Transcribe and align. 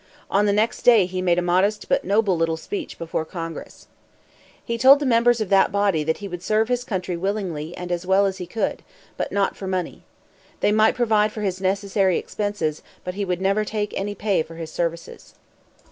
On 0.31 0.47
the 0.47 0.51
next 0.51 0.81
day 0.81 1.05
he 1.05 1.21
made 1.21 1.37
a 1.37 1.43
modest 1.43 1.87
but 1.87 2.03
noble 2.03 2.35
little 2.35 2.57
speech 2.57 2.97
before 2.97 3.23
Congress. 3.23 3.87
He 4.65 4.79
told 4.79 4.99
the 4.99 5.05
members 5.05 5.39
of 5.41 5.49
that 5.49 5.71
body 5.71 6.03
that 6.03 6.17
he 6.17 6.27
would 6.27 6.41
serve 6.41 6.69
his 6.69 6.83
country 6.83 7.15
willingly 7.15 7.77
and 7.77 7.91
as 7.91 8.03
well 8.03 8.25
as 8.25 8.39
he 8.39 8.47
could 8.47 8.81
but 9.15 9.31
not 9.31 9.55
for 9.55 9.67
money. 9.67 10.01
They 10.61 10.71
might 10.71 10.95
provide 10.95 11.31
for 11.31 11.43
his 11.43 11.61
necessary 11.61 12.17
expenses, 12.17 12.81
but 13.03 13.13
he 13.13 13.25
would 13.25 13.41
never 13.41 13.63
take 13.63 13.93
any 13.95 14.15
pay 14.15 14.41
for 14.41 14.55
his 14.55 14.71
services. 14.71 15.35